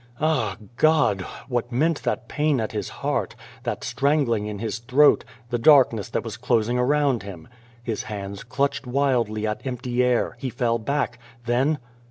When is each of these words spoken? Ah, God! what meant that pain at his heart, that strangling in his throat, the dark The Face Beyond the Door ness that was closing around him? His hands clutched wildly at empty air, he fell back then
Ah, 0.19 0.57
God! 0.77 1.21
what 1.47 1.71
meant 1.71 2.01
that 2.01 2.27
pain 2.27 2.59
at 2.59 2.71
his 2.71 2.89
heart, 2.89 3.35
that 3.61 3.83
strangling 3.83 4.47
in 4.47 4.57
his 4.57 4.79
throat, 4.79 5.23
the 5.51 5.59
dark 5.59 5.91
The 5.91 5.97
Face 5.97 5.97
Beyond 5.99 5.99
the 5.99 5.99
Door 5.99 5.99
ness 5.99 6.09
that 6.09 6.23
was 6.23 6.37
closing 6.37 6.77
around 6.79 7.21
him? 7.21 7.47
His 7.83 8.03
hands 8.09 8.43
clutched 8.43 8.87
wildly 8.87 9.45
at 9.45 9.63
empty 9.63 10.03
air, 10.03 10.37
he 10.39 10.49
fell 10.49 10.79
back 10.79 11.19
then 11.45 11.77